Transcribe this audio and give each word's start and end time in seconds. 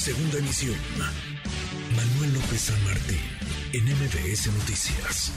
Segunda 0.00 0.38
emisión. 0.38 0.76
Manuel 1.94 2.32
López 2.32 2.58
San 2.58 2.84
Martín, 2.84 3.20
en 3.74 3.84
MBS 3.84 4.46
Noticias. 4.46 5.30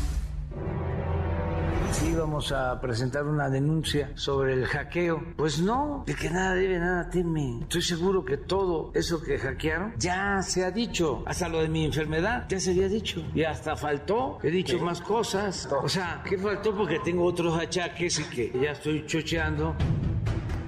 Sí, 1.92 2.14
vamos 2.16 2.54
a 2.54 2.80
presentar 2.80 3.26
una 3.26 3.50
denuncia 3.50 4.12
sobre 4.16 4.54
el 4.54 4.66
hackeo. 4.66 5.22
Pues 5.36 5.60
no, 5.60 6.06
de 6.08 6.16
que 6.16 6.30
nada 6.30 6.56
debe, 6.56 6.80
nada 6.80 7.10
teme. 7.10 7.60
Estoy 7.64 7.82
seguro 7.82 8.24
que 8.24 8.38
todo 8.38 8.92
eso 8.96 9.22
que 9.22 9.38
hackearon 9.38 9.96
ya 9.98 10.42
se 10.42 10.64
ha 10.64 10.72
dicho. 10.72 11.24
Hasta 11.26 11.50
lo 11.50 11.62
de 11.62 11.68
mi 11.68 11.84
enfermedad 11.84 12.46
ya 12.48 12.58
se 12.58 12.72
había 12.72 12.88
dicho. 12.88 13.22
Y 13.36 13.44
hasta 13.44 13.76
faltó. 13.76 14.40
He 14.44 14.50
dicho 14.50 14.80
más 14.80 15.02
cosas. 15.02 15.68
O 15.84 15.90
sea, 15.90 16.24
¿qué 16.26 16.38
faltó? 16.38 16.74
Porque 16.74 17.00
tengo 17.00 17.26
otros 17.26 17.60
achaques 17.60 18.18
y 18.18 18.24
que 18.24 18.60
ya 18.64 18.72
estoy 18.72 19.06
chocheando. 19.06 19.76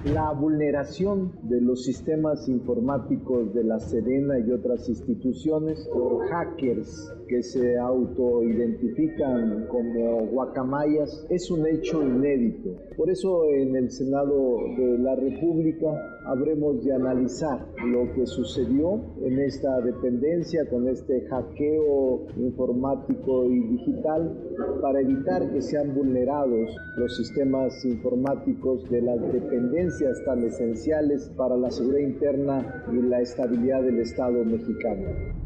La 0.06 0.30
vulneración 0.30 1.32
de 1.48 1.60
los 1.60 1.82
sistemas 1.82 2.48
informáticos 2.48 3.52
de 3.52 3.64
la 3.64 3.80
Sedena 3.80 4.38
y 4.38 4.52
otras 4.52 4.88
instituciones 4.88 5.84
por 5.92 6.28
hackers 6.28 7.12
que 7.28 7.42
se 7.42 7.78
autoidentifican 7.78 9.66
como 9.68 10.26
guacamayas 10.26 11.26
es 11.30 11.50
un 11.50 11.66
hecho 11.66 12.02
inédito. 12.02 12.70
Por 12.96 13.10
eso 13.10 13.44
en 13.50 13.76
el 13.76 13.90
Senado 13.90 14.58
de 14.76 14.98
la 14.98 15.16
República 15.16 15.86
habremos 16.26 16.84
de 16.84 16.92
analizar 16.92 17.66
lo 17.84 18.12
que 18.14 18.26
sucedió 18.26 19.00
en 19.22 19.38
esta 19.38 19.80
dependencia 19.80 20.68
con 20.68 20.88
este 20.88 21.26
hackeo 21.28 22.26
informático 22.36 23.44
y 23.44 23.60
digital 23.68 24.36
para 24.80 25.00
evitar 25.00 25.50
que 25.52 25.62
sean 25.62 25.94
vulnerados 25.94 26.76
los 26.96 27.16
sistemas 27.16 27.84
informáticos 27.84 28.88
de 28.90 29.02
las 29.02 29.20
dependencias 29.32 30.22
tan 30.24 30.42
esenciales 30.44 31.30
para 31.36 31.56
la 31.56 31.70
seguridad 31.70 32.08
interna 32.08 32.84
y 32.92 33.02
la 33.02 33.20
estabilidad 33.20 33.82
del 33.82 34.00
Estado 34.00 34.44
mexicano. 34.44 35.45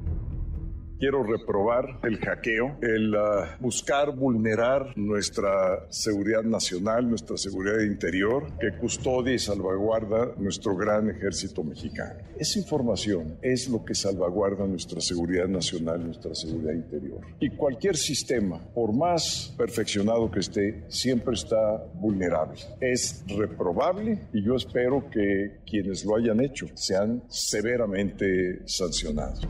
Quiero 1.01 1.23
reprobar 1.23 1.98
el 2.02 2.18
hackeo, 2.18 2.76
el 2.82 3.15
uh, 3.15 3.46
buscar 3.59 4.15
vulnerar 4.15 4.93
nuestra 4.98 5.87
seguridad 5.88 6.42
nacional, 6.42 7.09
nuestra 7.09 7.38
seguridad 7.38 7.80
interior, 7.80 8.52
que 8.60 8.76
custodia 8.76 9.32
y 9.32 9.38
salvaguarda 9.38 10.34
nuestro 10.37 10.76
gran 10.76 11.09
ejército 11.09 11.65
mexicano. 11.65 12.20
Esa 12.38 12.59
información 12.59 13.38
es 13.40 13.66
lo 13.70 13.82
que 13.82 13.95
salvaguarda 13.95 14.66
nuestra 14.66 15.01
seguridad 15.01 15.48
nacional, 15.48 16.04
nuestra 16.04 16.34
seguridad 16.34 16.74
interior. 16.74 17.23
Y 17.40 17.48
cualquier 17.48 17.96
sistema, 17.96 18.60
por 18.74 18.92
más 18.92 19.54
perfeccionado 19.57 20.30
que 20.30 20.40
esté, 20.40 20.85
siempre 20.88 21.32
está 21.32 21.82
vulnerable. 21.95 22.60
Es 22.79 23.24
reprobable 23.26 24.18
y 24.35 24.45
yo 24.45 24.54
espero 24.54 25.09
que 25.09 25.60
quienes 25.64 26.04
lo 26.04 26.16
hayan 26.16 26.42
hecho 26.42 26.66
sean 26.74 27.23
severamente 27.30 28.60
sancionados 28.66 29.48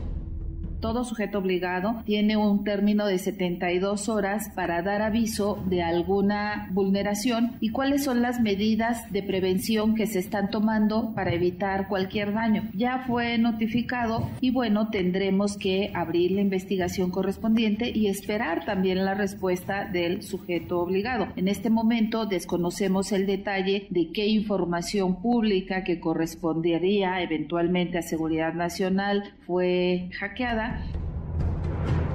todo 0.81 1.03
sujeto 1.03 1.37
obligado 1.37 2.01
tiene 2.05 2.35
un 2.35 2.63
término 2.63 3.05
de 3.05 3.17
72 3.17 4.09
horas 4.09 4.49
para 4.55 4.81
dar 4.81 5.01
aviso 5.01 5.63
de 5.67 5.83
alguna 5.83 6.67
vulneración 6.71 7.53
y 7.59 7.69
cuáles 7.69 8.03
son 8.03 8.21
las 8.21 8.41
medidas 8.41 9.11
de 9.11 9.23
prevención 9.23 9.95
que 9.95 10.07
se 10.07 10.19
están 10.19 10.49
tomando 10.49 11.13
para 11.13 11.33
evitar 11.33 11.87
cualquier 11.87 12.33
daño. 12.33 12.69
Ya 12.73 13.03
fue 13.07 13.37
notificado 13.37 14.29
y 14.41 14.51
bueno, 14.51 14.89
tendremos 14.89 15.57
que 15.57 15.91
abrir 15.93 16.31
la 16.31 16.41
investigación 16.41 17.11
correspondiente 17.11 17.91
y 17.95 18.07
esperar 18.07 18.65
también 18.65 19.05
la 19.05 19.13
respuesta 19.13 19.85
del 19.85 20.23
sujeto 20.23 20.79
obligado. 20.79 21.27
En 21.35 21.47
este 21.47 21.69
momento 21.69 22.25
desconocemos 22.25 23.11
el 23.11 23.25
detalle 23.25 23.87
de 23.89 24.11
qué 24.11 24.27
información 24.27 25.21
pública 25.21 25.83
que 25.83 25.99
correspondería 25.99 27.21
eventualmente 27.21 27.99
a 27.99 28.01
seguridad 28.01 28.53
nacional 28.53 29.35
fue 29.45 30.09
hackeada 30.19 30.70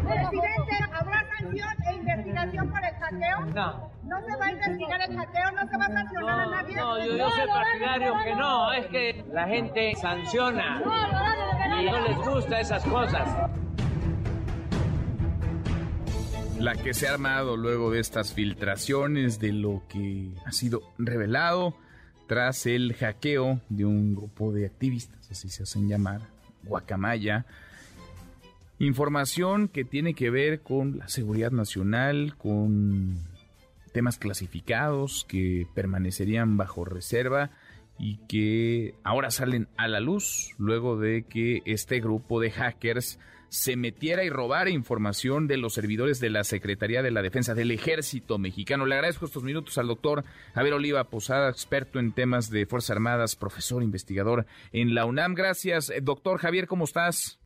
Presidente, 0.04 0.76
¿habrá 0.92 1.24
sanción 1.38 1.68
e 1.88 1.94
investigación 1.94 2.70
por 2.70 2.84
el 2.84 2.94
hackeo? 2.94 3.46
No. 3.46 3.90
¿No 4.04 4.20
se 4.24 4.36
va 4.36 4.46
a 4.46 4.52
investigar 4.52 5.00
el 5.02 5.16
hackeo? 5.16 5.50
¿No 5.52 5.68
se 5.68 5.76
va 5.76 5.84
a 5.84 5.92
sancionar 5.92 6.40
a 6.40 6.46
nadie? 6.46 6.76
No, 6.76 7.04
yo, 7.04 7.16
yo 7.16 7.30
soy 7.30 7.46
partidario 7.48 8.14
que 8.24 8.34
no, 8.36 8.72
es 8.72 8.86
que 8.86 9.24
la 9.32 9.48
gente 9.48 9.94
sanciona 9.96 10.80
y 11.80 11.86
no 11.86 12.00
les 12.00 12.16
gusta 12.18 12.60
esas 12.60 12.84
cosas. 12.84 13.28
La 16.60 16.74
que 16.74 16.94
se 16.94 17.08
ha 17.08 17.12
armado 17.12 17.56
luego 17.56 17.90
de 17.90 18.00
estas 18.00 18.32
filtraciones 18.32 19.40
de 19.40 19.52
lo 19.52 19.82
que 19.88 20.30
ha 20.46 20.52
sido 20.52 20.80
revelado 20.98 21.74
tras 22.26 22.66
el 22.66 22.94
hackeo 22.94 23.60
de 23.68 23.84
un 23.84 24.14
grupo 24.14 24.52
de 24.52 24.66
activistas, 24.66 25.30
así 25.30 25.48
se 25.48 25.64
hacen 25.64 25.88
llamar, 25.88 26.22
Guacamaya, 26.62 27.44
Información 28.78 29.68
que 29.68 29.84
tiene 29.84 30.12
que 30.14 30.28
ver 30.28 30.60
con 30.60 30.98
la 30.98 31.08
seguridad 31.08 31.50
nacional, 31.50 32.34
con 32.36 33.16
temas 33.92 34.18
clasificados 34.18 35.24
que 35.26 35.66
permanecerían 35.74 36.58
bajo 36.58 36.84
reserva 36.84 37.50
y 37.98 38.18
que 38.28 38.94
ahora 39.02 39.30
salen 39.30 39.68
a 39.78 39.88
la 39.88 40.00
luz 40.00 40.54
luego 40.58 40.98
de 40.98 41.22
que 41.22 41.62
este 41.64 42.00
grupo 42.00 42.38
de 42.38 42.50
hackers 42.50 43.18
se 43.48 43.76
metiera 43.76 44.24
y 44.24 44.28
robara 44.28 44.68
información 44.68 45.46
de 45.46 45.56
los 45.56 45.72
servidores 45.72 46.20
de 46.20 46.28
la 46.28 46.44
Secretaría 46.44 47.02
de 47.02 47.10
la 47.10 47.22
Defensa 47.22 47.54
del 47.54 47.70
Ejército 47.70 48.36
Mexicano. 48.36 48.84
Le 48.84 48.96
agradezco 48.96 49.24
estos 49.24 49.44
minutos 49.44 49.78
al 49.78 49.86
doctor 49.86 50.24
Javier 50.54 50.74
Oliva 50.74 51.04
Posada, 51.04 51.48
experto 51.48 51.98
en 51.98 52.12
temas 52.12 52.50
de 52.50 52.66
Fuerzas 52.66 52.90
Armadas, 52.90 53.36
profesor 53.36 53.82
investigador 53.82 54.44
en 54.72 54.94
la 54.94 55.06
UNAM. 55.06 55.34
Gracias, 55.34 55.90
doctor 56.02 56.38
Javier, 56.38 56.66
¿cómo 56.66 56.84
estás? 56.84 57.38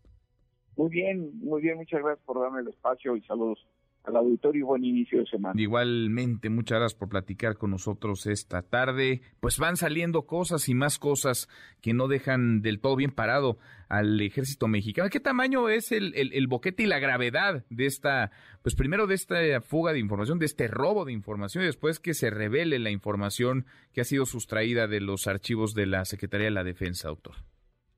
Muy 0.81 0.89
bien, 0.89 1.31
muy 1.41 1.61
bien, 1.61 1.77
muchas 1.77 2.01
gracias 2.01 2.25
por 2.25 2.41
darme 2.41 2.63
el 2.63 2.69
espacio 2.69 3.15
y 3.15 3.21
saludos 3.25 3.59
al 4.05 4.17
auditorio 4.17 4.61
y 4.61 4.63
buen 4.63 4.83
inicio 4.83 5.19
de 5.19 5.27
semana. 5.27 5.61
Igualmente, 5.61 6.49
muchas 6.49 6.79
gracias 6.79 6.99
por 6.99 7.11
platicar 7.11 7.59
con 7.59 7.73
nosotros 7.73 8.27
esta 8.27 8.63
tarde. 8.63 9.21
Pues 9.41 9.59
van 9.59 9.77
saliendo 9.77 10.23
cosas 10.23 10.71
y 10.71 10.75
más 10.75 10.99
cosas 10.99 11.51
que 11.83 11.93
no 11.93 12.09
dejan 12.09 12.63
del 12.63 12.81
todo 12.81 12.97
bien 12.97 13.11
parado 13.11 13.59
al 13.91 14.19
ejército 14.23 14.69
mexicano. 14.69 15.11
¿Qué 15.11 15.21
tamaño 15.21 15.69
es 15.69 15.93
el, 15.93 16.15
el, 16.15 16.47
boquete 16.47 16.85
y 16.85 16.87
la 16.87 16.99
gravedad 16.99 17.63
de 17.69 17.85
esta, 17.85 18.31
pues 18.63 18.75
primero 18.75 19.07
de 19.07 19.17
esta 19.17 19.61
fuga 19.61 19.93
de 19.93 19.99
información, 19.99 20.39
de 20.39 20.47
este 20.47 20.67
robo 20.67 21.05
de 21.05 21.13
información 21.13 21.63
y 21.63 21.67
después 21.67 22.01
que 22.01 22.15
se 22.15 22.31
revele 22.31 22.79
la 22.79 22.91
información 22.91 23.67
que 23.93 24.01
ha 24.01 24.05
sido 24.05 24.25
sustraída 24.25 24.87
de 24.87 25.03
los 25.03 25.27
archivos 25.27 25.75
de 25.75 25.85
la 25.85 26.07
Secretaría 26.07 26.47
de 26.47 26.53
la 26.53 26.65
Defensa, 26.65 27.09
doctor? 27.09 27.35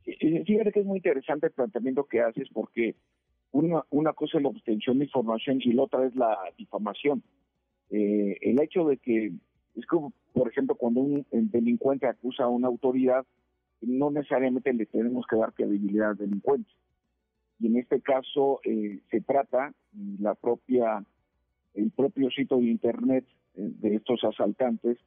Fíjate 0.04 0.72
que 0.72 0.80
es 0.80 0.86
muy 0.86 0.98
interesante 0.98 1.46
el 1.46 1.52
planteamiento 1.52 2.04
que 2.04 2.20
haces 2.20 2.48
porque 2.52 2.96
una, 3.52 3.84
una 3.90 4.12
cosa 4.14 4.38
es 4.38 4.42
la 4.42 4.48
obtención 4.48 4.98
de 4.98 5.04
información 5.04 5.60
y 5.62 5.72
la 5.72 5.82
otra 5.82 6.06
es 6.06 6.16
la 6.16 6.38
difamación. 6.56 7.22
Eh, 7.90 8.38
el 8.40 8.60
hecho 8.60 8.86
de 8.86 8.96
que, 8.96 9.32
es 9.76 9.86
como, 9.86 10.12
por 10.32 10.48
ejemplo, 10.48 10.74
cuando 10.74 11.00
un 11.00 11.26
delincuente 11.30 12.06
acusa 12.06 12.44
a 12.44 12.48
una 12.48 12.68
autoridad, 12.68 13.24
no 13.82 14.10
necesariamente 14.10 14.72
le 14.72 14.86
tenemos 14.86 15.26
que 15.26 15.36
dar 15.36 15.52
credibilidad 15.52 16.10
al 16.10 16.16
delincuente. 16.16 16.70
Y 17.60 17.66
en 17.66 17.76
este 17.76 18.00
caso 18.00 18.60
eh, 18.64 19.00
se 19.10 19.20
trata, 19.20 19.72
la 20.18 20.34
propia, 20.34 21.04
el 21.74 21.90
propio 21.90 22.30
sitio 22.30 22.56
de 22.56 22.64
internet 22.64 23.24
eh, 23.54 23.70
de 23.80 23.96
estos 23.96 24.24
asaltantes 24.24 24.98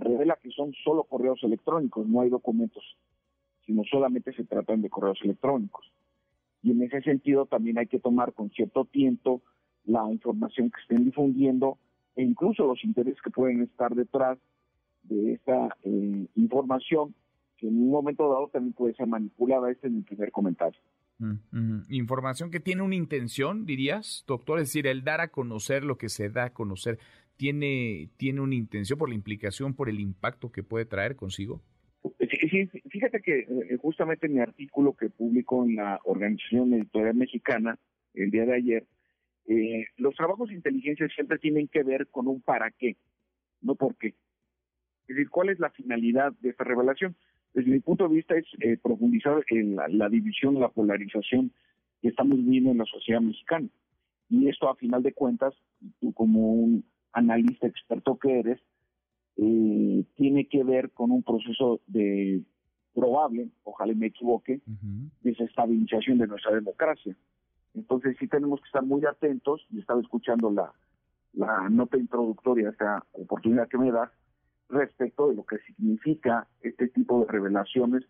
revela 0.00 0.38
que 0.42 0.50
son 0.50 0.72
solo 0.82 1.04
correos 1.04 1.42
electrónicos, 1.42 2.08
no 2.08 2.22
hay 2.22 2.30
documentos 2.30 2.82
sino 3.68 3.84
solamente 3.84 4.32
se 4.32 4.44
tratan 4.44 4.80
de 4.80 4.88
correos 4.88 5.18
electrónicos. 5.22 5.84
Y 6.62 6.70
en 6.70 6.82
ese 6.82 7.02
sentido 7.02 7.44
también 7.44 7.76
hay 7.76 7.86
que 7.86 8.00
tomar 8.00 8.32
con 8.32 8.48
cierto 8.48 8.86
tiempo 8.86 9.42
la 9.84 10.10
información 10.10 10.70
que 10.70 10.80
estén 10.80 11.04
difundiendo 11.04 11.76
e 12.16 12.22
incluso 12.22 12.66
los 12.66 12.82
intereses 12.82 13.20
que 13.20 13.30
pueden 13.30 13.62
estar 13.62 13.94
detrás 13.94 14.38
de 15.02 15.34
esta 15.34 15.76
eh, 15.82 16.26
información 16.34 17.14
que 17.58 17.68
en 17.68 17.74
un 17.74 17.90
momento 17.90 18.26
dado 18.26 18.48
también 18.48 18.72
puede 18.72 18.94
ser 18.94 19.06
manipulada. 19.06 19.70
Este 19.70 19.88
es 19.88 19.92
mi 19.92 20.00
primer 20.00 20.32
comentario. 20.32 20.80
Mm, 21.18 21.80
información 21.90 22.50
que 22.50 22.60
tiene 22.60 22.80
una 22.80 22.94
intención, 22.94 23.66
dirías, 23.66 24.24
doctor, 24.26 24.60
es 24.60 24.68
decir, 24.68 24.86
el 24.86 25.04
dar 25.04 25.20
a 25.20 25.28
conocer 25.28 25.84
lo 25.84 25.98
que 25.98 26.08
se 26.08 26.30
da 26.30 26.44
a 26.44 26.52
conocer, 26.54 26.98
¿tiene, 27.36 28.08
tiene 28.16 28.40
una 28.40 28.54
intención 28.54 28.98
por 28.98 29.10
la 29.10 29.14
implicación, 29.14 29.74
por 29.74 29.90
el 29.90 30.00
impacto 30.00 30.50
que 30.50 30.62
puede 30.62 30.86
traer 30.86 31.16
consigo? 31.16 31.60
Sí, 32.48 32.66
fíjate 32.88 33.20
que 33.20 33.40
eh, 33.40 33.78
justamente 33.80 34.26
en 34.26 34.34
mi 34.34 34.40
artículo 34.40 34.94
que 34.94 35.10
publico 35.10 35.64
en 35.64 35.76
la 35.76 36.00
Organización 36.04 36.72
Editorial 36.72 37.14
Mexicana 37.14 37.78
el 38.14 38.30
día 38.30 38.46
de 38.46 38.54
ayer, 38.54 38.86
eh, 39.46 39.86
los 39.96 40.14
trabajos 40.14 40.48
de 40.48 40.54
inteligencia 40.54 41.08
siempre 41.08 41.38
tienen 41.38 41.68
que 41.68 41.82
ver 41.82 42.06
con 42.08 42.26
un 42.28 42.40
para 42.40 42.70
qué, 42.70 42.96
no 43.60 43.74
por 43.74 43.96
qué. 43.96 44.08
Es 45.08 45.16
decir, 45.16 45.30
¿cuál 45.30 45.48
es 45.48 45.58
la 45.58 45.70
finalidad 45.70 46.32
de 46.40 46.50
esta 46.50 46.64
revelación? 46.64 47.16
Desde 47.54 47.70
mi 47.70 47.80
punto 47.80 48.06
de 48.08 48.14
vista 48.14 48.36
es 48.36 48.46
eh, 48.60 48.76
profundizar 48.82 49.42
en 49.48 49.76
la, 49.76 49.88
la, 49.88 50.08
división, 50.08 50.60
la 50.60 50.68
polarización 50.68 51.52
que 52.00 52.08
estamos 52.08 52.38
viviendo 52.38 52.70
en 52.70 52.78
la 52.78 52.84
sociedad 52.84 53.20
mexicana. 53.20 53.68
Y 54.28 54.48
esto, 54.48 54.68
a 54.68 54.76
final 54.76 55.02
de 55.02 55.12
cuentas, 55.12 55.54
tú 56.00 56.12
como 56.12 56.52
un 56.52 56.84
analista 57.12 57.66
experto 57.66 58.18
que 58.18 58.40
eres, 58.40 58.60
eh, 59.38 60.04
tiene 60.16 60.46
que 60.48 60.64
ver 60.64 60.90
con 60.90 61.10
un 61.10 61.22
proceso 61.22 61.80
de 61.86 62.42
probable, 62.94 63.48
ojalá 63.62 63.94
me 63.94 64.06
equivoque, 64.06 64.60
desestabilización 65.22 66.18
de 66.18 66.26
nuestra 66.26 66.54
democracia. 66.54 67.16
Entonces 67.74 68.16
sí 68.18 68.26
tenemos 68.26 68.60
que 68.60 68.66
estar 68.66 68.82
muy 68.82 69.04
atentos, 69.04 69.64
y 69.70 69.78
estaba 69.78 70.00
escuchando 70.00 70.50
la, 70.50 70.72
la 71.34 71.68
nota 71.68 71.96
introductoria, 71.96 72.70
esta 72.70 73.04
oportunidad 73.12 73.68
que 73.68 73.78
me 73.78 73.92
da, 73.92 74.10
respecto 74.68 75.28
de 75.28 75.36
lo 75.36 75.46
que 75.46 75.58
significa 75.58 76.48
este 76.60 76.88
tipo 76.88 77.20
de 77.20 77.30
revelaciones, 77.30 78.02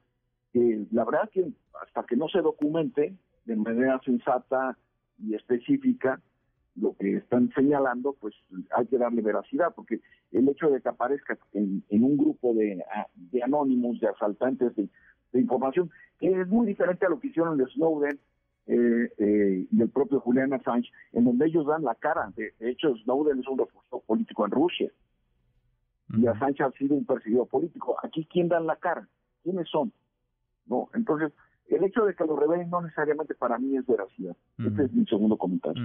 que 0.52 0.86
la 0.90 1.04
verdad 1.04 1.28
que 1.30 1.46
hasta 1.82 2.04
que 2.04 2.16
no 2.16 2.28
se 2.28 2.40
documente 2.40 3.14
de 3.44 3.56
manera 3.56 4.00
sensata 4.04 4.78
y 5.18 5.34
específica, 5.34 6.20
lo 6.80 6.94
que 6.96 7.16
están 7.16 7.50
señalando, 7.54 8.14
pues 8.20 8.34
hay 8.76 8.86
que 8.86 8.98
darle 8.98 9.22
veracidad, 9.22 9.74
porque 9.74 10.00
el 10.32 10.48
hecho 10.48 10.70
de 10.70 10.80
que 10.80 10.88
aparezca 10.88 11.38
en, 11.52 11.82
un 11.90 12.16
grupo 12.16 12.54
de, 12.54 12.82
de, 13.14 13.42
anónimos, 13.42 14.00
de 14.00 14.08
asaltantes 14.08 14.74
de, 14.76 14.88
información, 15.34 15.90
que 16.18 16.28
es 16.40 16.48
muy 16.48 16.66
diferente 16.66 17.06
a 17.06 17.08
lo 17.08 17.20
que 17.20 17.28
hicieron 17.28 17.58
de 17.58 17.66
Snowden 17.66 18.18
eh, 18.66 19.12
eh, 19.18 19.66
y 19.70 19.80
el 19.80 19.88
propio 19.90 20.20
Julian 20.20 20.52
Assange, 20.52 20.90
en 21.12 21.24
donde 21.24 21.46
ellos 21.46 21.66
dan 21.66 21.84
la 21.84 21.94
cara. 21.94 22.32
De, 22.34 22.52
hecho, 22.60 22.96
Snowden 23.04 23.38
es 23.38 23.46
un 23.46 23.58
refugiado 23.58 24.02
político 24.06 24.44
en 24.44 24.50
Rusia 24.50 24.90
y 26.16 26.26
Assange 26.26 26.62
ha 26.62 26.70
sido 26.72 26.94
un 26.94 27.04
perseguido 27.04 27.46
político. 27.46 27.96
Aquí, 28.02 28.26
¿quién 28.30 28.48
dan 28.48 28.66
la 28.66 28.76
cara? 28.76 29.06
¿Quiénes 29.42 29.68
son? 29.68 29.92
No, 30.66 30.88
entonces, 30.94 31.32
el 31.68 31.84
hecho 31.84 32.04
de 32.04 32.14
que 32.14 32.24
lo 32.24 32.36
revelen 32.36 32.70
no 32.70 32.80
necesariamente 32.80 33.34
para 33.34 33.58
mí 33.58 33.76
es 33.76 33.86
veracidad. 33.86 34.36
Este 34.58 34.84
es 34.84 34.92
mi 34.92 35.04
segundo 35.06 35.36
comentario. 35.36 35.82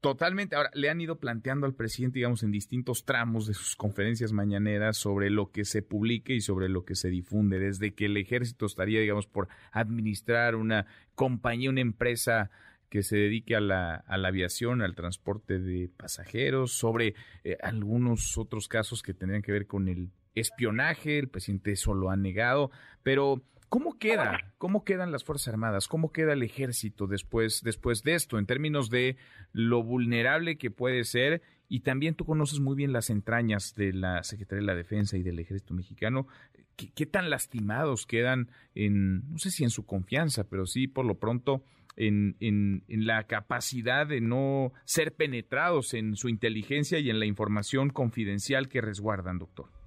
Totalmente. 0.00 0.56
Ahora, 0.56 0.70
le 0.72 0.88
han 0.88 1.00
ido 1.00 1.18
planteando 1.18 1.66
al 1.66 1.74
presidente, 1.74 2.20
digamos, 2.20 2.42
en 2.42 2.50
distintos 2.50 3.04
tramos 3.04 3.46
de 3.46 3.52
sus 3.52 3.76
conferencias 3.76 4.32
mañaneras 4.32 4.96
sobre 4.96 5.28
lo 5.28 5.50
que 5.50 5.66
se 5.66 5.82
publique 5.82 6.34
y 6.34 6.40
sobre 6.40 6.70
lo 6.70 6.86
que 6.86 6.94
se 6.94 7.10
difunde, 7.10 7.58
desde 7.58 7.92
que 7.92 8.06
el 8.06 8.16
ejército 8.16 8.64
estaría, 8.64 9.00
digamos, 9.00 9.26
por 9.26 9.48
administrar 9.72 10.56
una 10.56 10.86
compañía, 11.14 11.68
una 11.68 11.82
empresa 11.82 12.50
que 12.88 13.02
se 13.02 13.16
dedique 13.16 13.54
a 13.54 13.60
la, 13.60 13.94
a 13.94 14.16
la 14.16 14.28
aviación, 14.28 14.80
al 14.80 14.94
transporte 14.94 15.58
de 15.58 15.90
pasajeros, 15.94 16.72
sobre 16.72 17.14
eh, 17.44 17.58
algunos 17.62 18.38
otros 18.38 18.68
casos 18.68 19.02
que 19.02 19.12
tendrían 19.12 19.42
que 19.42 19.52
ver 19.52 19.66
con 19.66 19.86
el 19.88 20.10
espionaje, 20.34 21.18
el 21.18 21.28
presidente 21.28 21.72
eso 21.72 21.92
lo 21.92 22.10
ha 22.10 22.16
negado, 22.16 22.70
pero 23.02 23.42
¿Cómo 23.70 23.98
queda? 23.98 24.52
¿Cómo 24.58 24.84
quedan 24.84 25.12
las 25.12 25.22
Fuerzas 25.22 25.54
Armadas? 25.54 25.86
¿Cómo 25.86 26.10
queda 26.10 26.32
el 26.32 26.42
ejército 26.42 27.06
después, 27.06 27.62
después 27.62 28.02
de 28.02 28.16
esto, 28.16 28.36
en 28.36 28.46
términos 28.46 28.90
de 28.90 29.16
lo 29.52 29.84
vulnerable 29.84 30.58
que 30.58 30.72
puede 30.72 31.04
ser? 31.04 31.40
Y 31.68 31.80
también 31.80 32.16
tú 32.16 32.24
conoces 32.24 32.58
muy 32.58 32.74
bien 32.74 32.92
las 32.92 33.10
entrañas 33.10 33.76
de 33.76 33.92
la 33.92 34.24
Secretaría 34.24 34.62
de 34.62 34.66
la 34.66 34.74
Defensa 34.74 35.16
y 35.16 35.22
del 35.22 35.38
Ejército 35.38 35.72
Mexicano. 35.72 36.26
¿Qué, 36.74 37.06
tan 37.06 37.30
lastimados 37.30 38.06
quedan 38.06 38.50
en, 38.74 39.30
no 39.30 39.38
sé 39.38 39.52
si 39.52 39.62
en 39.62 39.70
su 39.70 39.86
confianza, 39.86 40.48
pero 40.48 40.66
sí 40.66 40.88
por 40.88 41.04
lo 41.04 41.20
pronto 41.20 41.62
en, 41.94 42.36
en, 42.40 42.82
en, 42.88 43.06
la 43.06 43.28
capacidad 43.28 44.04
de 44.04 44.20
no 44.20 44.72
ser 44.84 45.14
penetrados 45.14 45.94
en 45.94 46.16
su 46.16 46.28
inteligencia 46.28 46.98
y 46.98 47.08
en 47.08 47.20
la 47.20 47.26
información 47.26 47.90
confidencial 47.90 48.68
que 48.68 48.80
resguardan, 48.80 49.38
doctor? 49.38 49.79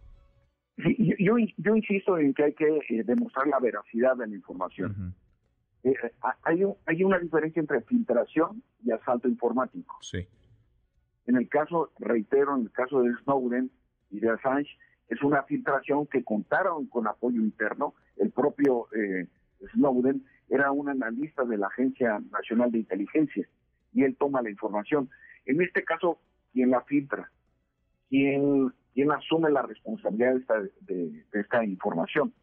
Yo, 0.77 1.35
yo 1.57 1.75
insisto 1.75 2.17
en 2.17 2.33
que 2.33 2.43
hay 2.43 2.53
que 2.53 2.79
eh, 2.89 3.03
demostrar 3.03 3.47
la 3.47 3.59
veracidad 3.59 4.15
de 4.17 4.27
la 4.27 4.35
información. 4.35 5.13
Eh, 5.83 5.91
eh, 5.91 6.11
hay, 6.43 6.63
hay 6.85 7.03
una 7.03 7.19
diferencia 7.19 7.59
entre 7.59 7.81
filtración 7.81 8.63
y 8.83 8.91
asalto 8.91 9.27
informático. 9.27 9.97
Sí. 10.01 10.27
En 11.27 11.35
el 11.35 11.47
caso, 11.47 11.91
reitero, 11.99 12.55
en 12.55 12.63
el 12.63 12.71
caso 12.71 13.01
de 13.01 13.13
Snowden 13.23 13.71
y 14.11 14.19
de 14.19 14.29
Assange, 14.29 14.69
es 15.09 15.21
una 15.21 15.43
filtración 15.43 16.07
que 16.07 16.23
contaron 16.23 16.87
con 16.87 17.07
apoyo 17.07 17.39
interno. 17.39 17.93
El 18.17 18.31
propio 18.31 18.87
Snowden 19.73 20.25
era 20.49 20.71
un 20.71 20.89
analista 20.89 21.43
de 21.43 21.57
la 21.57 21.67
Agencia 21.67 22.19
Nacional 22.31 22.71
de 22.71 22.79
Inteligencia 22.79 23.47
y 23.93 24.03
él 24.03 24.15
toma 24.17 24.41
la 24.41 24.49
información. 24.49 25.09
En 25.45 25.61
este 25.61 25.83
caso, 25.83 26.19
¿quién 26.51 26.71
la 26.71 26.81
filtra? 26.81 27.31
¿Quién 28.09 28.73
quién 28.93 29.11
asume 29.11 29.49
la 29.49 29.63
responsabilidad 29.63 30.35
de 30.81 31.25
esta, 31.33 31.63
información. 31.63 32.33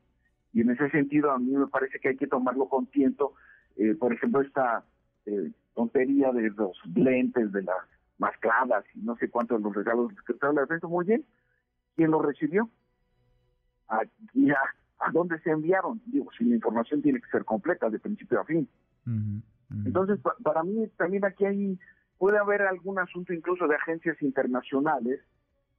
Y 0.52 0.62
en 0.62 0.70
ese 0.70 0.90
sentido, 0.90 1.30
a 1.30 1.38
mí 1.38 1.52
me 1.52 1.68
parece 1.68 1.98
que 2.00 2.08
hay 2.08 2.16
que 2.16 2.26
tomarlo 2.26 2.68
con 2.68 2.86
tiento. 2.86 3.34
Eh, 3.76 3.94
por 3.94 4.12
ejemplo, 4.12 4.40
esta 4.40 4.84
eh, 5.26 5.52
tontería 5.74 6.32
de 6.32 6.50
los 6.50 6.76
lentes, 6.94 7.52
de 7.52 7.62
las 7.62 7.76
mascladas 8.18 8.84
y 8.94 9.00
no 9.00 9.16
sé 9.16 9.30
cuántos 9.30 9.58
de 9.58 9.64
los 9.64 9.74
regalos 9.74 10.12
de 10.12 10.52
la 10.52 10.60
Defensa, 10.62 10.88
muy 10.88 11.06
bien. 11.06 11.24
¿Quién 11.96 12.10
los 12.10 12.24
recibió? 12.24 12.68
¿A, 13.88 14.00
a, 14.00 15.12
dónde 15.12 15.38
se 15.40 15.50
enviaron? 15.50 16.00
Digo, 16.06 16.30
si 16.36 16.44
la 16.44 16.56
información 16.56 17.00
tiene 17.00 17.20
que 17.20 17.30
ser 17.30 17.44
completa, 17.44 17.88
de 17.88 17.98
principio 17.98 18.40
a 18.40 18.44
fin. 18.44 18.68
Entonces, 19.84 20.18
para 20.42 20.62
mí 20.62 20.86
también 20.96 21.24
aquí 21.24 21.44
hay, 21.44 21.78
puede 22.18 22.38
haber 22.38 22.62
algún 22.62 22.98
asunto 22.98 23.32
incluso 23.32 23.66
de 23.66 23.76
agencias 23.76 24.20
internacionales 24.20 25.20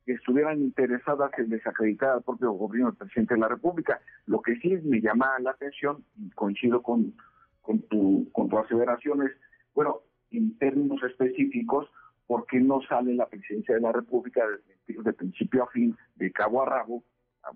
que 0.05 0.13
estuvieran 0.13 0.59
interesadas 0.59 1.31
en 1.37 1.49
desacreditar 1.49 2.09
al 2.11 2.23
propio 2.23 2.51
gobierno 2.51 2.91
del 2.91 2.97
presidente 2.97 3.35
de 3.35 3.39
la 3.39 3.47
República. 3.47 3.99
Lo 4.25 4.41
que 4.41 4.55
sí 4.57 4.77
me 4.83 5.01
llama 5.01 5.37
la 5.39 5.51
atención, 5.51 6.03
y 6.17 6.29
coincido 6.31 6.81
con, 6.81 7.13
con, 7.61 7.81
tu, 7.83 8.29
con 8.31 8.49
tu 8.49 8.57
aseveración, 8.57 9.29
bueno, 9.73 10.01
en 10.31 10.57
términos 10.57 11.01
específicos, 11.03 11.87
¿por 12.25 12.45
qué 12.47 12.59
no 12.59 12.81
sale 12.83 13.13
la 13.13 13.27
presidencia 13.27 13.75
de 13.75 13.81
la 13.81 13.91
República 13.91 14.43
de, 14.87 15.01
de 15.01 15.13
principio 15.13 15.63
a 15.63 15.67
fin, 15.67 15.95
de 16.15 16.31
cabo 16.31 16.61
a 16.61 16.65
rabo, 16.65 17.03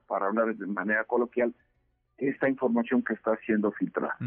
para 0.07 0.27
hablar 0.27 0.56
de 0.56 0.68
manera 0.68 1.03
coloquial, 1.06 1.53
esta 2.17 2.47
información 2.50 3.03
que 3.03 3.13
está 3.13 3.38
siendo 3.45 3.71
filtrada. 3.71 4.17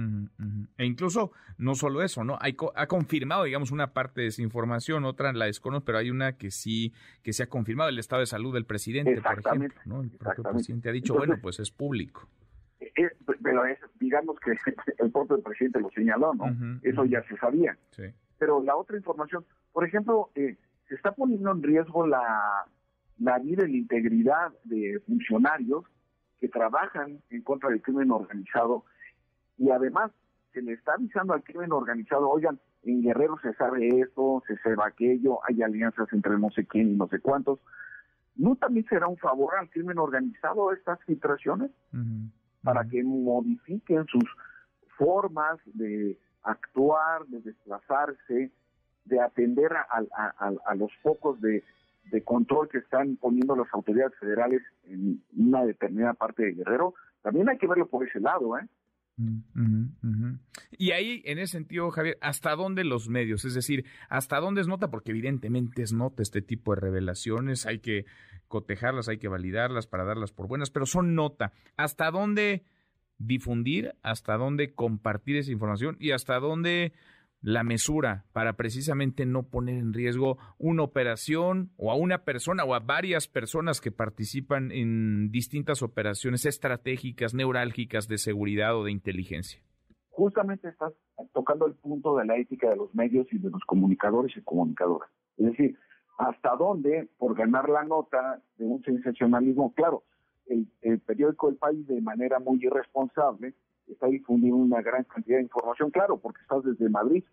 E 0.76 0.84
incluso 0.84 1.32
no 1.56 1.74
solo 1.74 2.02
eso, 2.02 2.24
¿no? 2.24 2.38
Hay, 2.40 2.56
ha 2.74 2.86
confirmado, 2.86 3.44
digamos, 3.44 3.70
una 3.70 3.92
parte 3.92 4.22
de 4.22 4.26
esa 4.28 4.42
información, 4.42 5.04
otra 5.04 5.32
la 5.32 5.46
desconozco, 5.46 5.86
pero 5.86 5.98
hay 5.98 6.10
una 6.10 6.36
que 6.36 6.50
sí 6.50 6.92
que 7.22 7.32
se 7.32 7.42
ha 7.42 7.48
confirmado, 7.48 7.88
el 7.88 7.98
estado 7.98 8.20
de 8.20 8.26
salud 8.26 8.52
del 8.52 8.64
presidente, 8.64 9.20
por 9.20 9.38
ejemplo, 9.38 9.80
¿no? 9.86 10.02
El 10.02 10.10
propio 10.10 10.44
presidente 10.44 10.88
ha 10.88 10.92
dicho, 10.92 11.14
bueno, 11.14 11.36
pues 11.40 11.60
es 11.60 11.70
público. 11.70 12.28
pero 13.42 13.64
es, 13.64 13.78
digamos 13.98 14.36
que 14.40 14.52
el 14.98 15.10
propio 15.10 15.40
presidente 15.42 15.80
lo 15.80 15.90
señaló, 15.90 16.34
¿no? 16.34 16.78
Eso 16.82 17.04
ya 17.04 17.22
se 17.24 17.36
sabía. 17.36 17.76
Sí. 17.90 18.04
Pero 18.38 18.62
la 18.62 18.76
otra 18.76 18.96
información, 18.96 19.44
por 19.72 19.84
ejemplo, 19.84 20.30
eh, 20.34 20.56
se 20.88 20.94
está 20.94 21.12
poniendo 21.12 21.50
en 21.50 21.62
riesgo 21.62 22.06
la, 22.06 22.66
la 23.18 23.38
vida 23.38 23.66
y 23.66 23.72
la 23.72 23.78
integridad 23.78 24.52
de 24.64 25.00
funcionarios 25.06 25.84
que 26.40 26.48
trabajan 26.48 27.20
en 27.30 27.42
contra 27.42 27.70
del 27.70 27.82
crimen 27.82 28.10
organizado 28.10 28.84
y 29.56 29.70
además 29.70 30.12
se 30.52 30.62
le 30.62 30.72
está 30.72 30.94
avisando 30.94 31.34
al 31.34 31.42
crimen 31.42 31.72
organizado, 31.72 32.28
oigan, 32.28 32.58
en 32.84 33.02
Guerrero 33.02 33.38
se 33.42 33.52
sabe 33.54 33.88
esto, 34.00 34.42
se 34.46 34.56
sabe 34.58 34.76
aquello, 34.84 35.40
hay 35.48 35.62
alianzas 35.62 36.12
entre 36.12 36.38
no 36.38 36.50
sé 36.50 36.64
quién 36.66 36.90
y 36.90 36.94
no 36.94 37.08
sé 37.08 37.20
cuántos. 37.20 37.60
¿No 38.36 38.54
también 38.56 38.86
será 38.88 39.08
un 39.08 39.16
favor 39.16 39.56
al 39.56 39.68
crimen 39.68 39.98
organizado 39.98 40.72
estas 40.72 41.02
filtraciones? 41.04 41.70
Para 42.62 42.84
que 42.84 43.02
modifiquen 43.02 44.06
sus 44.06 44.24
formas 44.96 45.58
de 45.64 46.18
actuar, 46.44 47.26
de 47.26 47.40
desplazarse, 47.40 48.52
de 49.04 49.20
atender 49.20 49.72
a 49.74 50.74
los 50.76 50.92
focos 51.02 51.40
de 51.40 51.64
de 52.10 52.22
control 52.22 52.68
que 52.68 52.78
están 52.78 53.16
poniendo 53.16 53.56
las 53.56 53.68
autoridades 53.72 54.14
federales 54.18 54.62
en 54.84 55.22
una 55.36 55.64
determinada 55.64 56.14
parte 56.14 56.44
de 56.44 56.52
Guerrero, 56.52 56.94
también 57.22 57.48
hay 57.48 57.58
que 57.58 57.66
verlo 57.66 57.88
por 57.88 58.06
ese 58.06 58.20
lado, 58.20 58.58
¿eh? 58.58 58.66
Y 60.78 60.92
ahí, 60.92 61.22
en 61.24 61.38
ese 61.38 61.52
sentido, 61.52 61.90
Javier, 61.90 62.18
¿hasta 62.20 62.54
dónde 62.54 62.84
los 62.84 63.08
medios? 63.08 63.44
Es 63.44 63.54
decir, 63.54 63.84
¿hasta 64.08 64.38
dónde 64.38 64.60
es 64.60 64.68
nota? 64.68 64.90
Porque 64.90 65.10
evidentemente 65.10 65.82
es 65.82 65.92
nota 65.92 66.22
este 66.22 66.40
tipo 66.40 66.74
de 66.74 66.80
revelaciones, 66.80 67.66
hay 67.66 67.80
que 67.80 68.06
cotejarlas, 68.46 69.08
hay 69.08 69.18
que 69.18 69.28
validarlas 69.28 69.86
para 69.86 70.04
darlas 70.04 70.32
por 70.32 70.46
buenas, 70.46 70.70
pero 70.70 70.86
son 70.86 71.14
nota. 71.14 71.52
¿Hasta 71.76 72.10
dónde 72.10 72.62
difundir? 73.18 73.94
¿Hasta 74.02 74.36
dónde 74.36 74.72
compartir 74.72 75.36
esa 75.36 75.50
información? 75.50 75.96
¿Y 75.98 76.12
hasta 76.12 76.38
dónde 76.38 76.92
la 77.40 77.62
mesura 77.62 78.24
para 78.32 78.54
precisamente 78.54 79.24
no 79.26 79.44
poner 79.44 79.78
en 79.78 79.92
riesgo 79.92 80.38
una 80.58 80.82
operación 80.82 81.70
o 81.76 81.90
a 81.90 81.94
una 81.94 82.24
persona 82.24 82.64
o 82.64 82.74
a 82.74 82.80
varias 82.80 83.28
personas 83.28 83.80
que 83.80 83.92
participan 83.92 84.72
en 84.72 85.30
distintas 85.30 85.82
operaciones 85.82 86.46
estratégicas, 86.46 87.34
neurálgicas 87.34 88.08
de 88.08 88.18
seguridad 88.18 88.76
o 88.76 88.84
de 88.84 88.92
inteligencia. 88.92 89.62
Justamente 90.10 90.68
estás 90.68 90.92
tocando 91.32 91.66
el 91.66 91.74
punto 91.74 92.16
de 92.16 92.26
la 92.26 92.36
ética 92.36 92.70
de 92.70 92.76
los 92.76 92.92
medios 92.94 93.26
y 93.32 93.38
de 93.38 93.50
los 93.50 93.64
comunicadores 93.64 94.36
y 94.36 94.42
comunicadoras. 94.42 95.08
Es 95.36 95.46
decir, 95.46 95.78
hasta 96.18 96.56
dónde, 96.56 97.08
por 97.18 97.36
ganar 97.36 97.68
la 97.68 97.84
nota 97.84 98.42
de 98.56 98.64
un 98.64 98.82
sensacionalismo, 98.82 99.72
claro, 99.74 100.02
el, 100.46 101.00
periódico 101.00 101.48
El 101.48 101.56
País 101.56 101.86
de 101.86 102.00
manera 102.00 102.40
muy 102.40 102.58
irresponsable 102.64 103.54
está 103.92 104.06
difundiendo 104.06 104.56
una 104.56 104.82
gran 104.82 105.04
cantidad 105.04 105.38
de 105.38 105.44
información, 105.44 105.90
claro, 105.90 106.18
porque 106.18 106.40
estás 106.42 106.64
desde 106.64 106.88
Madrid. 106.88 107.24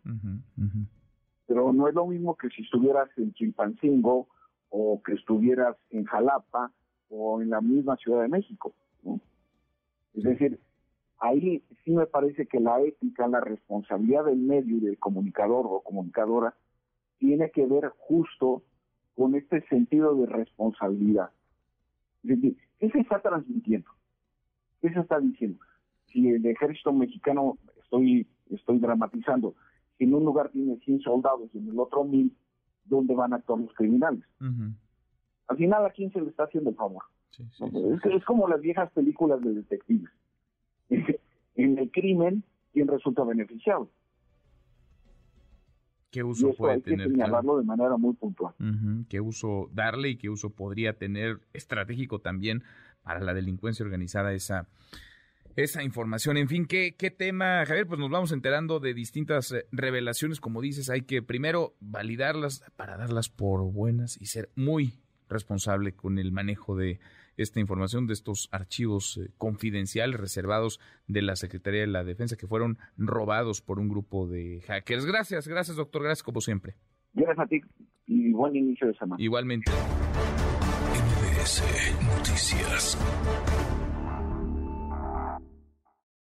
Pero 1.48 1.74
no 1.74 1.88
es 1.88 1.96
lo 1.96 2.08
mismo 2.08 2.36
que 2.36 2.50
si 2.50 2.64
estuvieras 2.64 3.10
en 3.18 3.34
Chimpancingo 3.34 4.28
o 4.70 5.02
que 5.04 5.14
estuvieras 5.14 5.78
en 5.92 6.06
Jalapa 6.06 6.72
o 7.10 7.42
en 7.42 7.50
la 7.50 7.62
misma 7.62 7.96
Ciudad 7.98 8.22
de 8.22 8.30
México. 8.30 8.74
Es 10.14 10.24
decir, 10.24 10.60
ahí 11.20 11.64
sí 11.84 11.92
me 11.92 12.06
parece 12.06 12.48
que 12.48 12.60
la 12.60 12.82
ética, 12.82 13.28
la 13.28 13.42
responsabilidad 13.42 14.26
del 14.26 14.38
medio 14.38 14.78
y 14.78 14.82
del 14.82 14.98
comunicador 14.98 15.66
o 15.68 15.82
comunicadora 15.82 16.56
tiene 17.20 17.52
que 17.52 17.66
ver 17.66 17.92
justo 17.98 18.64
con 19.16 19.36
este 19.36 19.62
sentido 19.68 20.16
de 20.16 20.26
responsabilidad. 20.26 21.30
Es 22.24 22.30
decir, 22.30 22.58
¿qué 22.80 22.90
se 22.90 23.00
está 23.00 23.20
transmitiendo? 23.20 23.90
¿Qué 24.82 24.90
se 24.90 25.00
está 25.00 25.20
diciendo? 25.20 25.60
Si 26.16 26.30
el 26.30 26.46
ejército 26.46 26.94
mexicano, 26.94 27.58
estoy, 27.84 28.26
estoy 28.50 28.80
dramatizando, 28.80 29.54
si 29.98 30.06
en 30.06 30.14
un 30.14 30.24
lugar 30.24 30.50
tiene 30.50 30.78
100 30.78 31.02
soldados 31.02 31.50
y 31.54 31.58
en 31.58 31.68
el 31.68 31.78
otro 31.78 32.06
1000, 32.06 32.32
¿dónde 32.86 33.14
van 33.14 33.34
a 33.34 33.36
actuar 33.36 33.60
los 33.60 33.74
criminales? 33.74 34.24
Al 34.40 35.58
final, 35.58 35.86
¿a 35.86 35.90
quién 35.90 36.14
se 36.14 36.22
le 36.22 36.30
está 36.30 36.46
haciendo 36.46 36.70
el 36.70 36.78
favor? 36.78 37.04
es, 37.38 38.06
es, 38.06 38.24
como 38.24 38.48
las 38.48 38.62
viejas 38.62 38.90
películas 38.94 39.42
de 39.42 39.56
detectives. 39.56 40.10
en 41.56 41.78
el 41.78 41.92
crimen, 41.92 42.46
¿quién 42.72 42.88
resulta 42.88 43.26
beneficiado? 43.26 43.90
¿Qué 46.12 46.24
uso 46.24 46.54
puede 46.54 46.80
tener? 46.80 47.10
señalarlo 47.10 47.58
de 47.58 47.66
manera 47.66 47.98
muy 47.98 48.14
puntual. 48.14 48.54
¿Qué 49.10 49.20
uso 49.20 49.70
darle 49.74 50.12
y 50.12 50.16
qué 50.16 50.30
uso 50.30 50.50
podría 50.50 50.98
tener 50.98 51.42
estratégico 51.52 52.20
también 52.20 52.64
para 53.04 53.20
la 53.20 53.34
delincuencia 53.34 53.84
organizada 53.84 54.32
esa, 54.32 54.70
esa 55.56 55.84
información? 55.84 56.38
En 56.38 56.48
fin, 56.48 56.66
¿qué, 56.66 56.96
¿qué 56.98 57.12
tema, 57.12 57.66
Javier? 57.66 57.88
Pues 57.88 58.00
nos 58.00 58.10
vamos 58.10 58.32
enterando 58.32 58.80
de 58.80 58.94
distintas 58.94 59.52
eh, 59.52 59.66
revelaciones, 59.72 60.40
como 60.40 60.62
dices, 60.62 60.90
hay 60.90 61.02
que 61.02 61.22
primero 61.22 61.76
validarlas 61.80 62.64
para 62.76 62.98
darlas 62.98 63.30
por 63.30 63.62
buenas 63.72 64.20
y 64.22 64.28
ser 64.28 64.50
muy 64.56 65.00
responsable 65.30 65.94
con 65.94 66.20
el 66.20 66.32
manejo 66.32 66.76
de 66.76 67.00
esta 67.38 67.60
información 67.60 68.08
de 68.08 68.14
estos 68.14 68.48
archivos 68.52 69.18
eh, 69.18 69.30
confidenciales 69.38 70.20
reservados 70.20 70.80
de 71.08 71.22
la 71.22 71.36
Secretaría 71.36 71.82
de 71.82 71.88
la 71.88 72.04
Defensa 72.04 72.38
que 72.38 72.48
fueron 72.48 72.78
robados 72.98 73.62
por 73.62 73.80
un 73.80 73.90
grupo 73.90 74.28
de 74.28 74.62
hackers. 74.68 75.06
Gracias, 75.06 75.48
gracias 75.48 75.78
doctor, 75.78 76.04
gracias 76.04 76.24
como 76.24 76.42
siempre. 76.42 76.76
Gracias 77.14 77.40
a 77.40 77.48
ti 77.48 77.62
y 78.08 78.32
buen 78.32 78.56
inicio 78.56 78.88
de 78.88 78.94
semana. 78.94 79.22
Igualmente. 79.22 79.72
Noticias. 82.02 82.98